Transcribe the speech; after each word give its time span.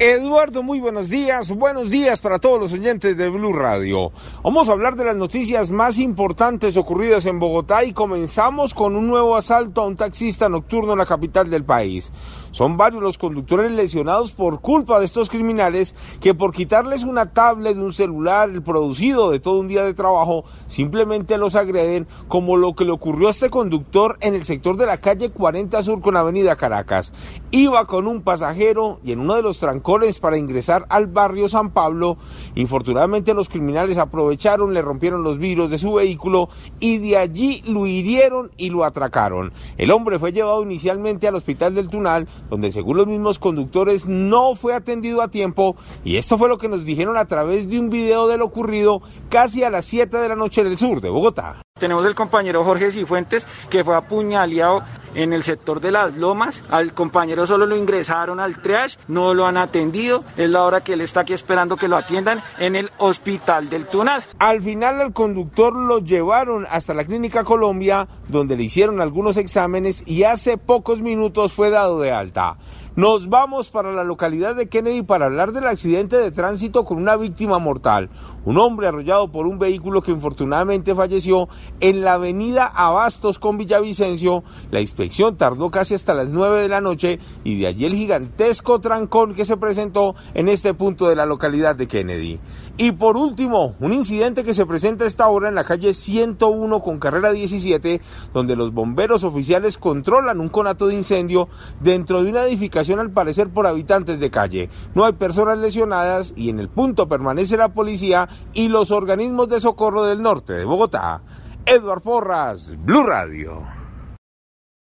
Eduardo, 0.00 0.64
muy 0.64 0.80
buenos 0.80 1.08
días. 1.08 1.52
Buenos 1.52 1.88
días 1.88 2.20
para 2.20 2.40
todos 2.40 2.58
los 2.58 2.72
oyentes 2.72 3.16
de 3.16 3.28
Blue 3.28 3.52
Radio. 3.52 4.10
Vamos 4.42 4.68
a 4.68 4.72
hablar 4.72 4.96
de 4.96 5.04
las 5.04 5.14
noticias 5.14 5.70
más 5.70 6.00
importantes 6.00 6.76
ocurridas 6.76 7.26
en 7.26 7.38
Bogotá 7.38 7.84
y 7.84 7.92
comenzamos 7.92 8.74
con 8.74 8.96
un 8.96 9.06
nuevo 9.06 9.36
asalto 9.36 9.80
a 9.82 9.86
un 9.86 9.96
taxista 9.96 10.48
nocturno 10.48 10.92
en 10.92 10.98
la 10.98 11.06
capital 11.06 11.48
del 11.48 11.64
país. 11.64 12.12
Son 12.50 12.76
varios 12.76 13.02
los 13.02 13.18
conductores 13.18 13.70
lesionados 13.70 14.32
por 14.32 14.60
culpa 14.60 14.98
de 14.98 15.06
estos 15.06 15.30
criminales 15.30 15.94
que 16.20 16.34
por 16.34 16.52
quitarles 16.52 17.04
una 17.04 17.32
tablet 17.32 17.76
de 17.76 17.82
un 17.82 17.92
celular, 17.92 18.50
el 18.50 18.62
producido 18.62 19.30
de 19.30 19.38
todo 19.38 19.60
un 19.60 19.68
día 19.68 19.84
de 19.84 19.94
trabajo, 19.94 20.44
simplemente 20.66 21.38
los 21.38 21.54
agreden 21.54 22.08
como 22.26 22.56
lo 22.56 22.74
que 22.74 22.84
le 22.84 22.90
ocurrió 22.90 23.28
a 23.28 23.30
este 23.30 23.48
conductor 23.48 24.18
en 24.20 24.34
el 24.34 24.44
sector 24.44 24.76
de 24.76 24.86
la 24.86 24.98
calle 24.98 25.30
40 25.30 25.82
Sur 25.84 26.00
con 26.00 26.16
Avenida 26.16 26.56
Caracas. 26.56 27.12
Iba 27.56 27.86
con 27.86 28.08
un 28.08 28.22
pasajero 28.22 28.98
y 29.04 29.12
en 29.12 29.20
uno 29.20 29.36
de 29.36 29.42
los 29.42 29.60
trancones 29.60 30.18
para 30.18 30.36
ingresar 30.36 30.86
al 30.88 31.06
barrio 31.06 31.48
San 31.48 31.70
Pablo, 31.70 32.16
infortunadamente 32.56 33.32
los 33.32 33.48
criminales 33.48 33.96
aprovecharon, 33.96 34.74
le 34.74 34.82
rompieron 34.82 35.22
los 35.22 35.38
vidrios 35.38 35.70
de 35.70 35.78
su 35.78 35.92
vehículo 35.92 36.48
y 36.80 36.98
de 36.98 37.16
allí 37.16 37.62
lo 37.64 37.86
hirieron 37.86 38.50
y 38.56 38.70
lo 38.70 38.82
atracaron. 38.82 39.52
El 39.78 39.92
hombre 39.92 40.18
fue 40.18 40.32
llevado 40.32 40.64
inicialmente 40.64 41.28
al 41.28 41.36
hospital 41.36 41.76
del 41.76 41.88
Tunal, 41.88 42.26
donde 42.50 42.72
según 42.72 42.96
los 42.96 43.06
mismos 43.06 43.38
conductores 43.38 44.08
no 44.08 44.56
fue 44.56 44.74
atendido 44.74 45.22
a 45.22 45.28
tiempo 45.28 45.76
y 46.02 46.16
esto 46.16 46.36
fue 46.36 46.48
lo 46.48 46.58
que 46.58 46.68
nos 46.68 46.84
dijeron 46.84 47.16
a 47.16 47.26
través 47.26 47.70
de 47.70 47.78
un 47.78 47.88
video 47.88 48.26
de 48.26 48.36
lo 48.36 48.46
ocurrido 48.46 49.00
casi 49.28 49.62
a 49.62 49.70
las 49.70 49.84
7 49.84 50.16
de 50.16 50.28
la 50.28 50.34
noche 50.34 50.62
en 50.62 50.66
el 50.66 50.76
sur 50.76 51.00
de 51.00 51.08
Bogotá. 51.08 51.63
Tenemos 51.80 52.06
el 52.06 52.14
compañero 52.14 52.62
Jorge 52.62 52.92
Cifuentes 52.92 53.44
que 53.68 53.82
fue 53.82 53.96
apuñaleado 53.96 54.84
en 55.16 55.32
el 55.32 55.42
sector 55.42 55.80
de 55.80 55.90
las 55.90 56.16
lomas. 56.16 56.62
Al 56.70 56.94
compañero 56.94 57.48
solo 57.48 57.66
lo 57.66 57.76
ingresaron 57.76 58.38
al 58.38 58.62
triage, 58.62 58.96
no 59.08 59.34
lo 59.34 59.44
han 59.44 59.56
atendido. 59.56 60.22
Es 60.36 60.48
la 60.48 60.62
hora 60.62 60.82
que 60.82 60.92
él 60.92 61.00
está 61.00 61.22
aquí 61.22 61.32
esperando 61.32 61.76
que 61.76 61.88
lo 61.88 61.96
atiendan 61.96 62.40
en 62.60 62.76
el 62.76 62.92
hospital 62.98 63.70
del 63.70 63.88
Tunal. 63.88 64.24
Al 64.38 64.62
final 64.62 65.00
al 65.00 65.12
conductor 65.12 65.74
lo 65.74 65.98
llevaron 65.98 66.64
hasta 66.70 66.94
la 66.94 67.04
Clínica 67.04 67.42
Colombia, 67.42 68.06
donde 68.28 68.56
le 68.56 68.62
hicieron 68.62 69.00
algunos 69.00 69.36
exámenes 69.36 70.06
y 70.06 70.22
hace 70.22 70.58
pocos 70.58 71.02
minutos 71.02 71.54
fue 71.54 71.70
dado 71.70 71.98
de 71.98 72.12
alta. 72.12 72.56
Nos 72.96 73.28
vamos 73.28 73.70
para 73.70 73.90
la 73.90 74.04
localidad 74.04 74.54
de 74.54 74.68
Kennedy 74.68 75.02
para 75.02 75.24
hablar 75.24 75.50
del 75.50 75.66
accidente 75.66 76.16
de 76.16 76.30
tránsito 76.30 76.84
con 76.84 76.98
una 76.98 77.16
víctima 77.16 77.58
mortal. 77.58 78.08
Un 78.44 78.56
hombre 78.56 78.86
arrollado 78.86 79.32
por 79.32 79.48
un 79.48 79.58
vehículo 79.58 80.00
que 80.00 80.12
infortunadamente 80.12 80.94
falleció 80.94 81.48
en 81.80 82.02
la 82.02 82.12
avenida 82.12 82.66
Abastos 82.66 83.40
con 83.40 83.58
Villavicencio. 83.58 84.44
La 84.70 84.80
inspección 84.80 85.36
tardó 85.36 85.72
casi 85.72 85.94
hasta 85.94 86.14
las 86.14 86.28
9 86.28 86.62
de 86.62 86.68
la 86.68 86.80
noche 86.80 87.18
y 87.42 87.58
de 87.58 87.66
allí 87.66 87.84
el 87.84 87.96
gigantesco 87.96 88.80
trancón 88.80 89.34
que 89.34 89.44
se 89.44 89.56
presentó 89.56 90.14
en 90.34 90.48
este 90.48 90.72
punto 90.72 91.08
de 91.08 91.16
la 91.16 91.26
localidad 91.26 91.74
de 91.74 91.88
Kennedy. 91.88 92.38
Y 92.76 92.92
por 92.92 93.16
último, 93.16 93.74
un 93.80 93.92
incidente 93.92 94.44
que 94.44 94.54
se 94.54 94.66
presenta 94.66 95.02
a 95.02 95.08
esta 95.08 95.26
hora 95.26 95.48
en 95.48 95.56
la 95.56 95.64
calle 95.64 95.94
101 95.94 96.80
con 96.80 97.00
carrera 97.00 97.32
17, 97.32 98.00
donde 98.32 98.54
los 98.54 98.72
bomberos 98.72 99.24
oficiales 99.24 99.78
controlan 99.78 100.38
un 100.38 100.48
conato 100.48 100.86
de 100.86 100.94
incendio 100.94 101.48
dentro 101.80 102.22
de 102.22 102.30
una 102.30 102.44
edificación 102.44 102.83
al 102.92 103.10
parecer 103.10 103.48
por 103.48 103.66
habitantes 103.66 104.20
de 104.20 104.30
calle. 104.30 104.68
No 104.94 105.04
hay 105.04 105.12
personas 105.12 105.58
lesionadas 105.58 106.32
y 106.36 106.50
en 106.50 106.60
el 106.60 106.68
punto 106.68 107.08
permanece 107.08 107.56
la 107.56 107.72
policía 107.72 108.28
y 108.52 108.68
los 108.68 108.90
organismos 108.90 109.48
de 109.48 109.60
socorro 109.60 110.04
del 110.04 110.22
norte 110.22 110.52
de 110.52 110.64
Bogotá. 110.64 111.22
Edward 111.66 112.02
Porras, 112.02 112.76
Blue 112.84 113.04
Radio. 113.04 113.83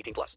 18 0.00 0.14
plus. 0.14 0.36